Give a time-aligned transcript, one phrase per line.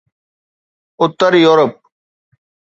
[1.03, 1.73] Uttar Europe